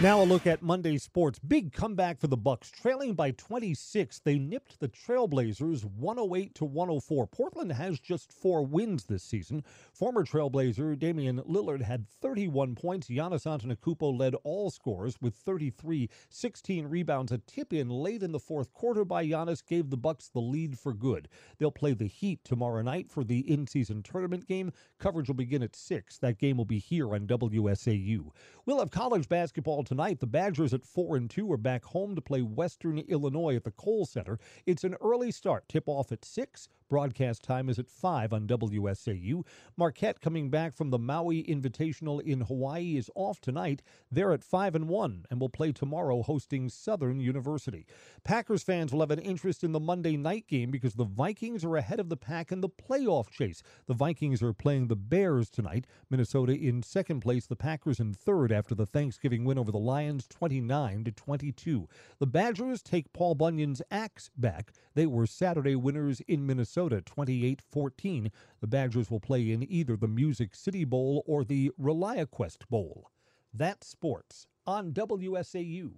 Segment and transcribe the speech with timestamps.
[0.00, 1.40] Now a look at Monday sports.
[1.40, 4.20] Big comeback for the Bucks, trailing by 26.
[4.20, 7.26] They nipped the Trailblazers 108 to 104.
[7.26, 9.64] Portland has just 4 wins this season.
[9.92, 13.08] Former Trailblazer Damian Lillard had 31 points.
[13.08, 17.32] Giannis Antetokounmpo led all scores with 33, 16 rebounds.
[17.32, 20.78] A tip in late in the fourth quarter by Giannis gave the Bucks the lead
[20.78, 21.28] for good.
[21.58, 24.70] They'll play the Heat tomorrow night for the in-season tournament game.
[25.00, 26.18] Coverage will begin at 6.
[26.18, 28.30] That game will be here on WSAU.
[28.64, 30.20] We'll have college basketball tonight.
[30.20, 33.70] The Badgers at 4 and 2 are back home to play Western Illinois at the
[33.70, 34.38] Kohl Center.
[34.66, 35.66] It's an early start.
[35.66, 36.68] Tip off at 6.
[36.88, 39.44] Broadcast time is at 5 on WSAU.
[39.76, 43.82] Marquette coming back from the Maui Invitational in Hawaii is off tonight.
[44.10, 47.84] They're at 5 and 1 and will play tomorrow hosting Southern University.
[48.24, 51.76] Packers fans will have an interest in the Monday night game because the Vikings are
[51.76, 53.62] ahead of the pack in the playoff chase.
[53.86, 55.86] The Vikings are playing the Bears tonight.
[56.08, 60.26] Minnesota in second place, the Packers in third after the Thanksgiving win over the Lions
[60.26, 61.86] 29 to 22.
[62.18, 64.72] The Badgers take Paul Bunyan's axe back.
[64.94, 66.77] They were Saturday winners in Minnesota.
[66.78, 68.30] Minnesota 28 14.
[68.60, 73.10] The Badgers will play in either the Music City Bowl or the ReliaQuest Bowl.
[73.52, 75.90] That's sports on WSAU.